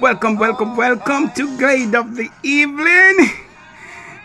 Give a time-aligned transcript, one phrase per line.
[0.00, 3.30] Welcome, welcome, welcome to Glade of the Evening.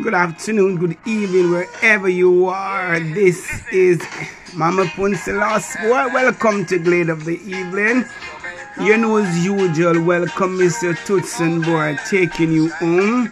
[0.04, 3.00] Good afternoon, good evening, wherever you are.
[3.00, 4.06] This is
[4.54, 5.76] Mama Punselas.
[5.90, 8.04] Well, welcome to Glade of the Evening.
[8.82, 10.94] You know, as usual, welcome Mr.
[11.06, 13.32] Tutson Boy taking you home.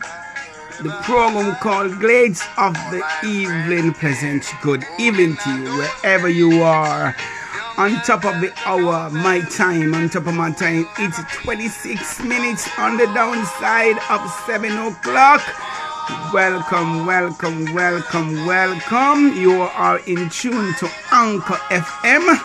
[0.82, 7.14] The program called Glades of the Evening presents good evening to you, wherever you are
[7.80, 12.68] on top of the hour, my time, on top of my time, it's 26 minutes
[12.78, 15.42] on the downside of 7 o'clock.
[16.34, 19.34] Welcome, welcome, welcome, welcome.
[19.38, 22.38] You are in tune to Anchor FM.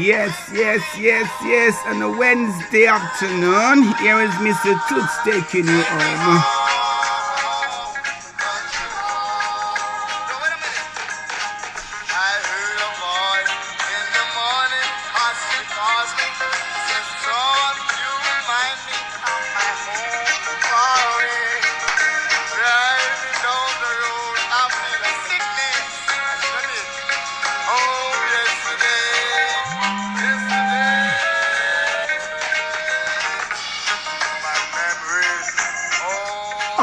[0.00, 1.76] Yes, yes, yes, yes.
[1.84, 4.80] On a Wednesday afternoon, here is Mr.
[4.88, 6.59] Toots taking you home.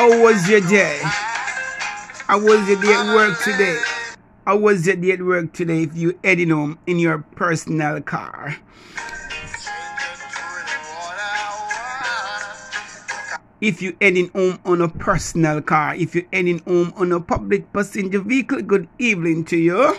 [0.07, 1.01] How was your day?
[1.03, 3.77] How was your day at work today?
[4.45, 8.55] How was your day at work today if you heading home in your personal car?
[13.59, 17.73] If you heading home on a personal car, if you're heading home on a public
[17.73, 19.97] passenger vehicle, good evening to you.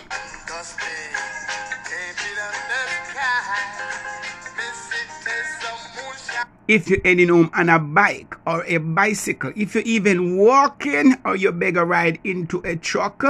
[6.69, 11.35] If you're heading home on a bike or a bicycle, if you're even walking or
[11.35, 13.25] you beg a ride into a truck,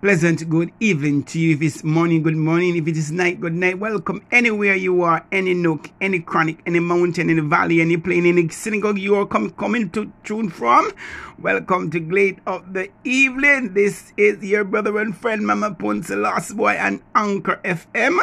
[0.00, 1.56] Pleasant good evening to you.
[1.56, 2.76] If it's morning, good morning.
[2.76, 3.80] If it is night, good night.
[3.80, 8.48] Welcome anywhere you are, any nook, any chronic, any mountain, any valley, any plain, any
[8.48, 10.92] synagogue you are com- coming to tune from.
[11.40, 13.74] Welcome to Glade of the Evening.
[13.74, 18.20] This is your brother and friend, Mama Ponce, Last Boy, and Anchor FM.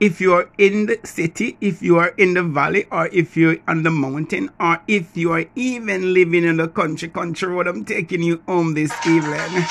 [0.00, 3.56] If you are in the city, if you are in the valley, or if you're
[3.66, 7.84] on the mountain, or if you are even living in the country, country road, I'm
[7.84, 9.64] taking you home this evening.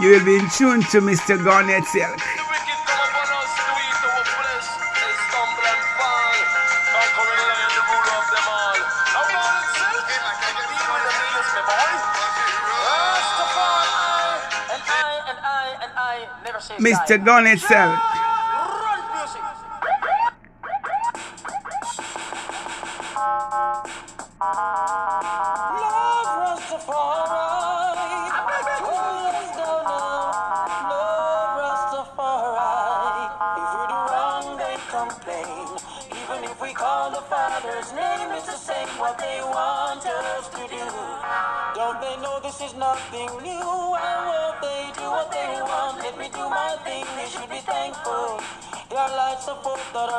[0.00, 1.42] You will be in tune to Mr.
[1.42, 2.43] Garnet Silk.
[16.84, 17.16] Mr.
[17.24, 18.13] Garnet Silk.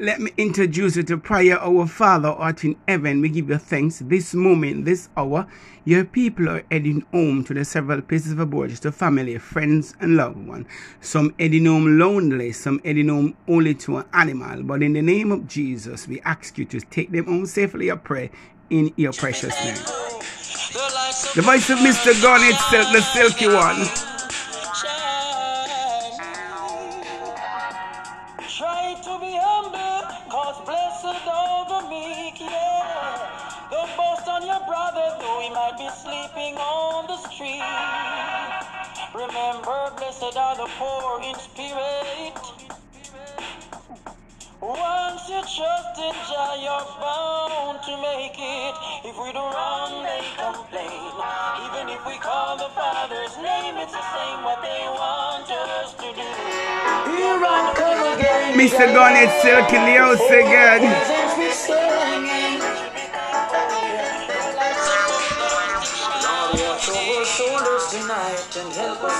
[0.00, 3.20] introduce you to prayer, our Father art in heaven.
[3.20, 5.46] We give you thanks this moment, this hour.
[5.84, 10.16] Your people are heading home to the several places of abode, to family, friends, and
[10.16, 10.66] loved ones.
[11.00, 14.62] Some heading home lonely, some heading home only to an animal.
[14.64, 17.96] But in the name of Jesus, we ask you to take them home safely, I
[17.96, 18.30] pray,
[18.70, 19.74] in your precious name.
[21.34, 22.20] The voice of Mr.
[22.20, 24.13] Garnet, the silky one.
[39.32, 42.34] Blessed are the poor in spirit.
[44.60, 48.74] Once you trust in Jah, you're bound to make it.
[49.04, 51.12] If we do wrong, they complain.
[51.68, 56.08] Even if we call the Father's name, it's the same what they want us to
[56.16, 56.28] do.
[58.16, 58.58] again.
[58.58, 58.92] Mr.
[58.94, 61.13] Garnet Silky Leos again.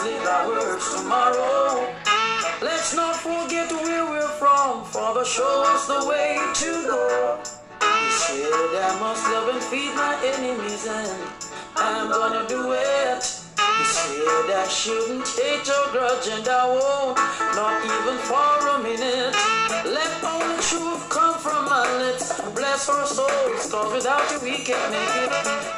[0.05, 1.95] Live our words tomorrow.
[2.61, 7.41] Let's not forget where we're from, Father, show us the way to go.
[7.81, 8.45] He said,
[8.85, 11.23] I must love and feed my enemies, and
[11.77, 13.34] I'm gonna do it.
[13.83, 17.17] Said, I shouldn't hate or grudge, and I won't,
[17.55, 19.35] not even for a minute.
[19.85, 22.41] Let only truth come from my lips.
[22.55, 25.31] Bless our souls, cause without you we can't make it.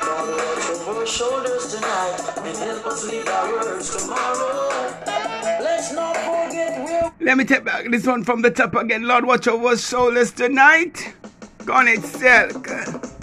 [0.06, 4.66] Lord, watch over shoulders tonight and help us leave our words tomorrow.
[7.20, 9.02] Let me take back this one from the top again.
[9.02, 11.14] Lord, watch over shoulders tonight.
[11.64, 13.15] Garnet Silk.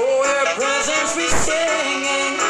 [0.00, 2.40] Before your presence we singing.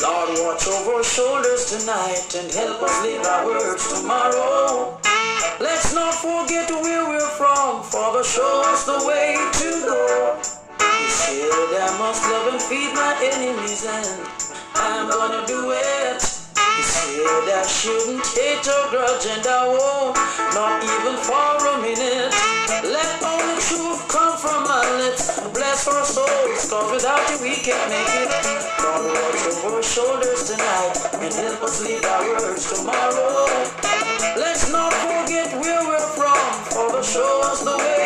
[0.00, 4.98] Lord, watch over our shoulders tonight and help us live our words tomorrow.
[5.60, 10.38] Let's not forget where we're from, Father, show us the way to go.
[10.80, 14.16] He said, I must love and feed my enemies, and
[14.76, 16.22] I'm gonna do it.
[16.56, 20.16] He said, I shouldn't hate or grudge, and I won't,
[20.56, 22.32] not even for a minute.
[22.80, 23.20] Let
[25.82, 28.28] Bless our souls, cause without you we can't make it.
[28.84, 33.46] Lord, watch over our shoulders tonight and help us lead our words tomorrow.
[34.36, 37.99] Let's not forget where we're from, Father, show us the way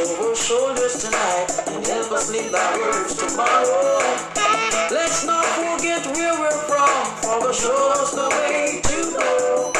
[0.00, 4.00] over our shoulders tonight and help us lead our words tomorrow.
[4.90, 9.72] Let's not forget where we're from, Father, show us the way to go.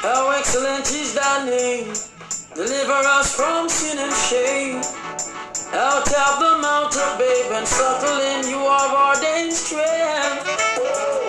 [0.00, 1.92] How excellent is thy name.
[2.54, 4.80] Deliver us from sin and shame.
[5.74, 11.25] Out of the mountain, babe, and subtle in you are ordained strength.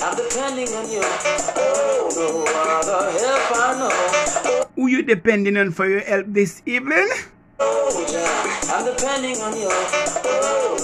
[0.00, 1.02] I'm depending on you.
[1.02, 4.64] Oh, no other help I know.
[4.76, 7.08] Who you depending on for your help this evening?
[7.58, 9.66] Oh, Jah, I'm depending on you.
[9.68, 10.77] Oh,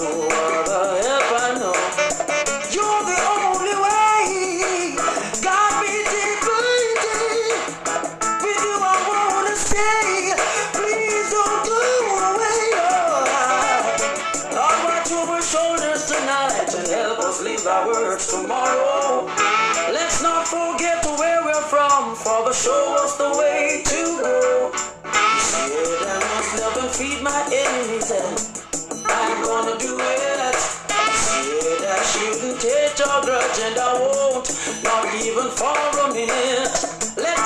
[28.04, 30.54] I'm gonna do it.
[30.54, 34.44] Said I shouldn't hate or grudge, and I won't,
[34.84, 36.68] not even for a minute.
[37.16, 37.38] Let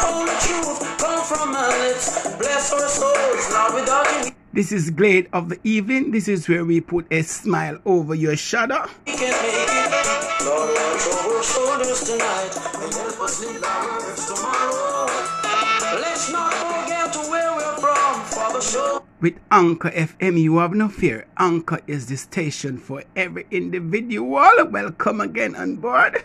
[0.43, 2.37] truth come from my lips.
[2.38, 4.32] Bless our souls, without you.
[4.52, 6.10] This is Glade of the Evening.
[6.10, 8.88] This is where we put a smile over your shadow.
[9.06, 9.12] We
[19.20, 21.26] With Anchor FM, you have no fear.
[21.38, 24.50] Anchor is the station for every individual.
[24.68, 26.25] Welcome again on board.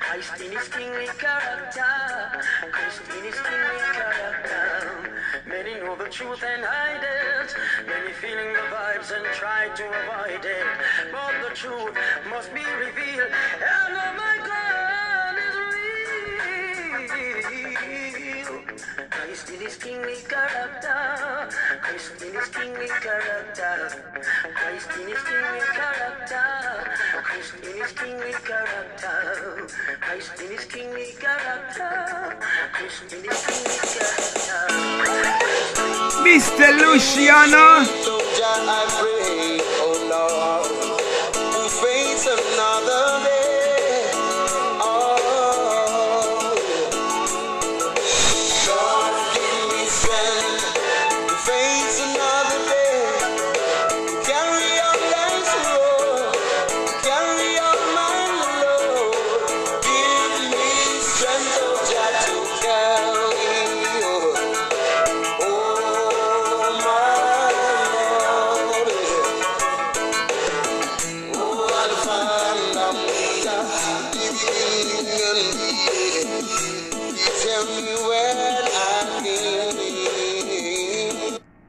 [0.00, 1.84] Christ in his kingly character.
[2.70, 5.10] Christ in his kingly character.
[5.46, 7.54] Many know the truth and hide it.
[7.86, 10.66] Many feeling the vibes and try to avoid it.
[11.12, 11.96] But the truth
[12.30, 13.30] must be revealed.
[13.30, 15.56] And oh my God is
[18.48, 18.62] real.
[19.10, 21.48] Christ in his kingly character.
[21.80, 24.02] Christ in his kingly character.
[24.54, 25.71] Christ in his kingly character.
[27.82, 29.66] Christ in his kingly character.
[30.00, 32.38] Christ in his kingly character.
[32.72, 34.60] Christ in his kingly character.
[36.22, 36.78] Mr.
[36.78, 37.82] Luciano.
[37.82, 40.70] So Jah, I pray, oh Lord,
[41.34, 43.31] to face another day.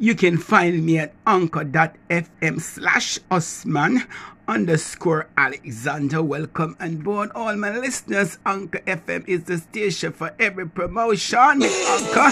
[0.03, 4.03] You can find me at anchor.fm slash Osman
[4.49, 6.21] underscore Alexander.
[6.21, 8.37] Welcome on board, all my listeners.
[8.45, 12.31] Anchor FM is the station for every promotion Anchor.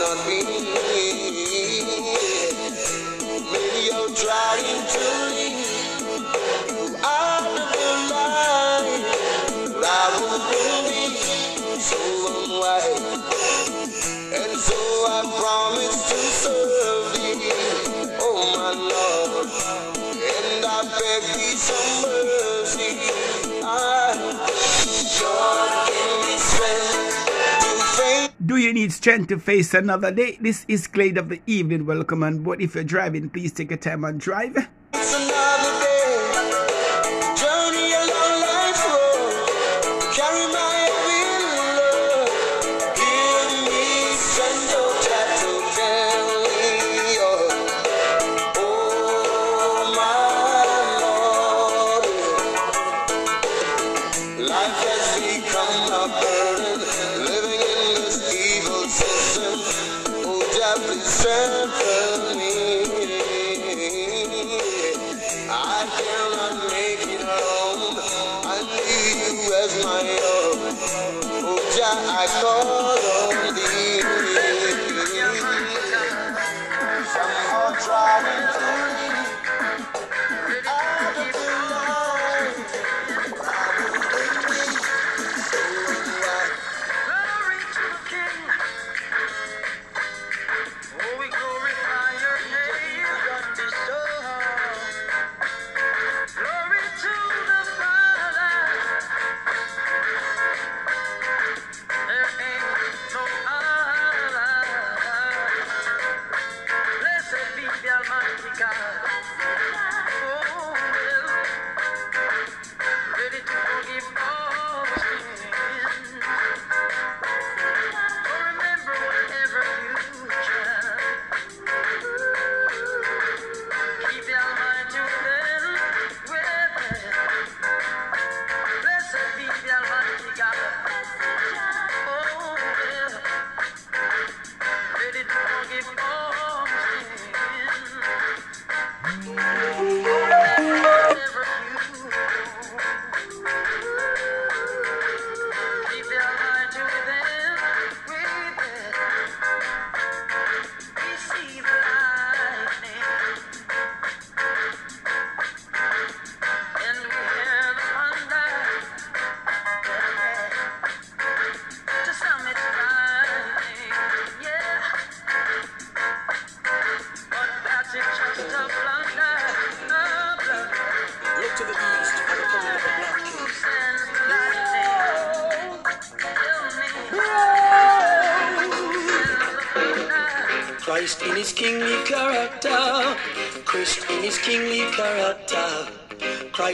[0.00, 0.57] Not.
[28.48, 30.38] Do you need strength to face another day?
[30.40, 31.84] This is Glade of the Evening.
[31.84, 32.62] Welcome on board.
[32.62, 34.68] If you're driving, please take your time and drive.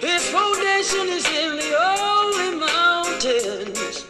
[0.00, 4.04] His foundation is in the holy mountains.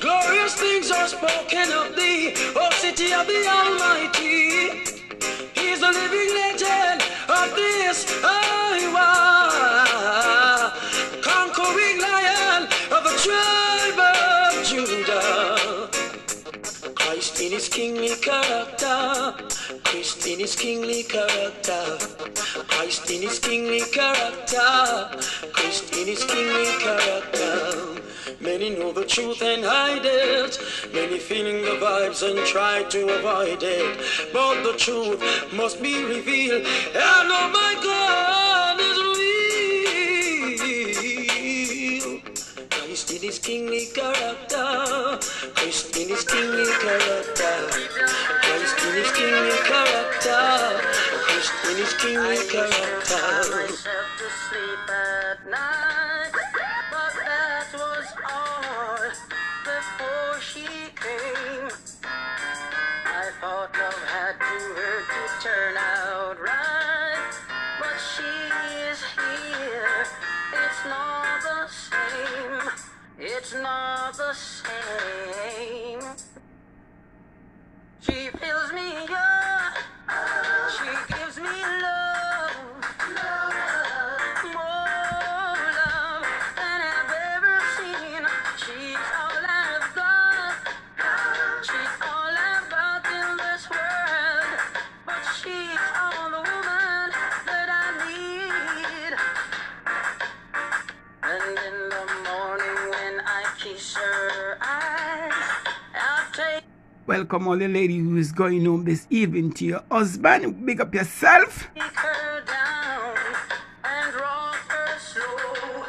[0.00, 4.84] Glorious things are spoken of thee, O city of the Almighty.
[5.54, 9.10] He's a living legend of this Iowa.
[11.22, 15.88] Conquering lion of the tribe of Judah.
[16.94, 18.77] Christ in his kingly character.
[20.08, 21.98] Christ in his kingly character.
[22.66, 25.10] Christ in his kingly character.
[25.52, 28.00] Christ in his kingly character.
[28.40, 30.58] Many know the truth and hide it.
[30.94, 33.98] Many feeling the vibes and try to avoid it.
[34.32, 35.20] But the truth
[35.52, 36.64] must be revealed.
[36.64, 38.98] And oh my God is
[42.00, 42.20] real.
[42.70, 45.18] Christ in his kingly character.
[45.54, 47.47] Christ in his kingly character.
[50.26, 50.88] Love
[64.08, 67.32] had to hurt to turn out right,
[67.78, 68.32] but she
[68.88, 70.06] is here.
[70.52, 72.70] It's not the same.
[73.18, 76.00] It's not the same.
[78.00, 79.27] She fills me up.
[107.08, 110.66] Welcome all the ladies who is going home this evening to your husband.
[110.66, 111.66] Big up yourself.
[111.74, 113.16] Take her down
[113.82, 115.86] and rock her slow.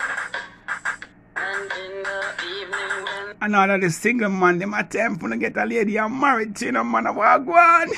[1.35, 5.27] And in the evening when And all of the single man, them a time for
[5.27, 7.89] to get a lady and married to you know, man of wagwan.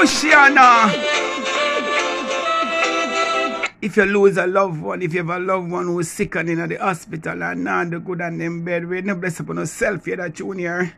[0.00, 0.88] Luciano.
[3.82, 6.48] If you lose a loved one, if you have a loved one who's sick and
[6.48, 10.06] in the hospital and not the good and in bed, we no bless upon yourself,
[10.06, 10.94] you that junior.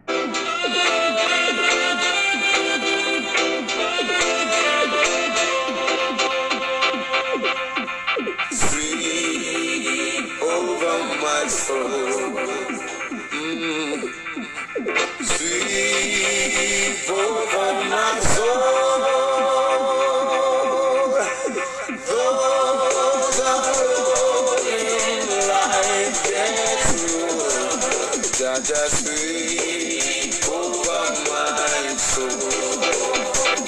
[28.88, 32.28] Sweep over my soul.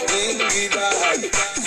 [0.08, 1.63] Bring me back,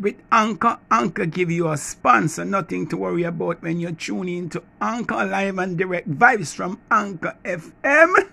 [0.00, 0.78] with Anchor.
[0.90, 2.44] Anchor give you a sponsor.
[2.44, 7.36] Nothing to worry about when you're tuning into Anchor Live and Direct Vibes from Anchor
[7.44, 8.28] FM.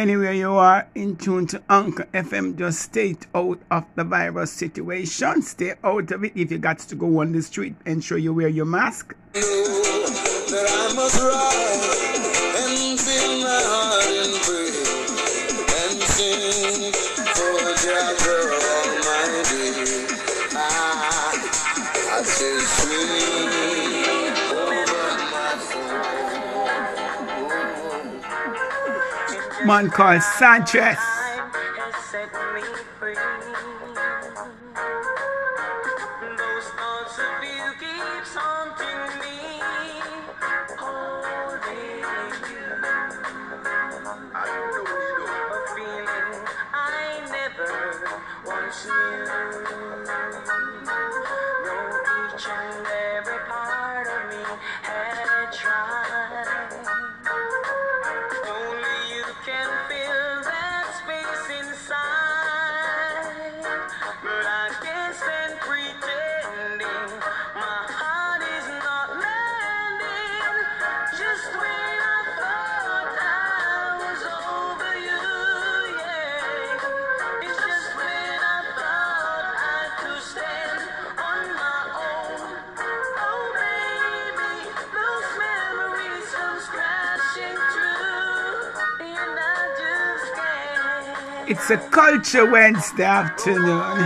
[0.00, 5.42] anywhere you are in tune to Anchor FM, just stay out of the virus situation.
[5.42, 6.32] Stay out of it.
[6.34, 9.14] If you got to go on the street, ensure you wear your mask.
[29.66, 31.09] man called Sanchez.
[91.62, 93.98] It's a Culture Wednesday afternoon.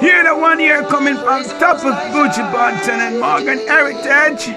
[0.00, 4.56] Here the one year coming from top of Buju Banton and Morgan Heritage.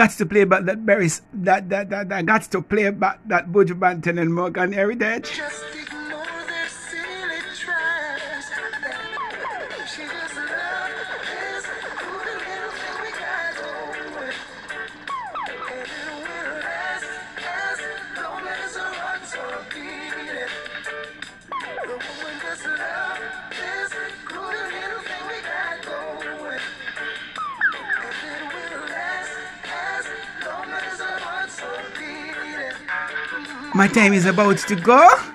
[0.00, 3.52] got to play back that berries that, that, that, that got to play back that
[3.52, 5.40] Buju Banton and Morgan Heritage.
[33.80, 35.29] My time is about to go.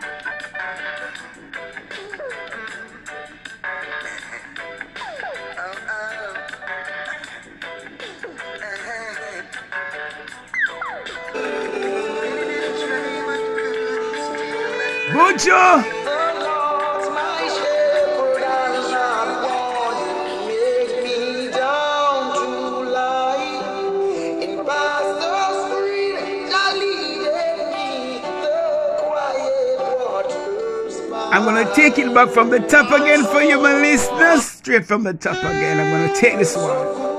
[31.35, 34.45] I'm gonna take it back from the top again for you, my listeners.
[34.45, 35.81] Straight from the top again.
[35.81, 37.14] I'm gonna take this one.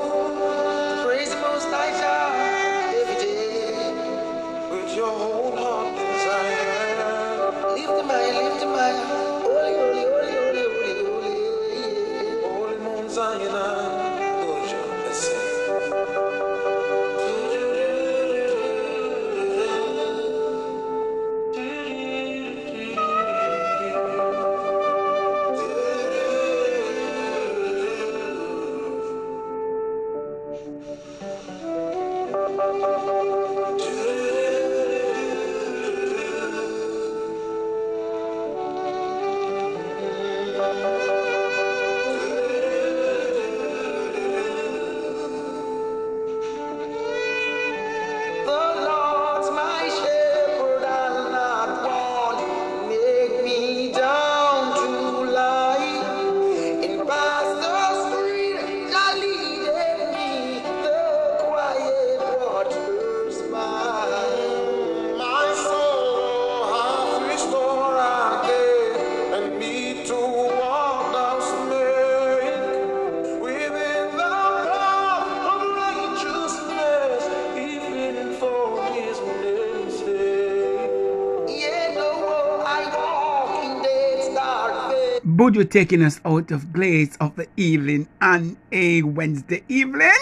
[85.57, 90.12] Buju taking us out of Glades of the Evening on a Wednesday evening.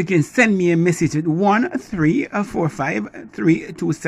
[0.00, 4.02] You can send me a message at 1345 And it just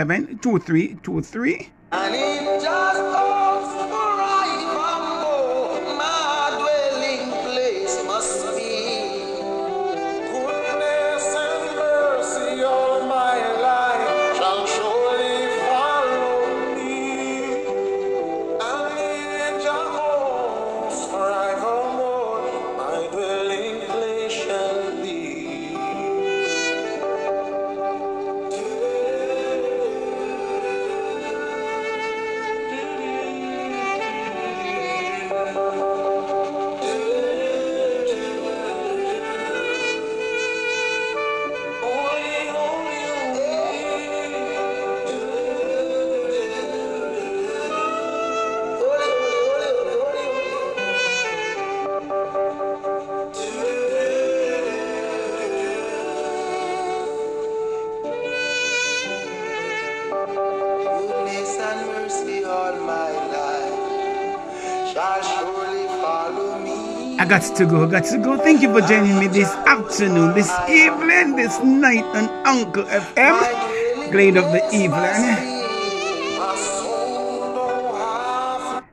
[67.33, 68.37] got to go, got to go.
[68.37, 74.37] Thank you for joining me this afternoon, this evening, this night on Anchor FM, Glade
[74.37, 75.63] of the Evening.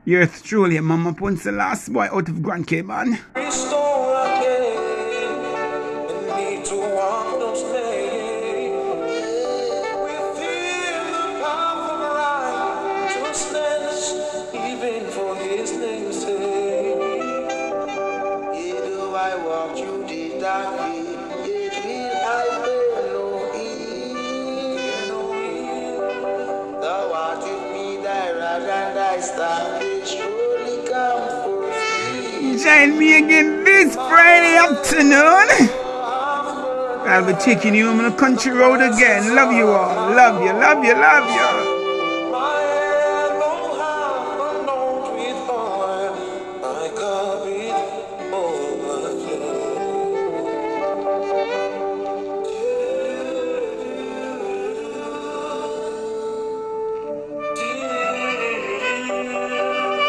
[0.06, 3.18] You're truly, Mama Punce, the last boy out of Grand Cayman.
[32.80, 35.68] Join me again this Friday afternoon.
[37.06, 39.34] I'll be taking you on the country road again.
[39.36, 40.14] Love you all.
[40.16, 41.59] Love you, love you, love you.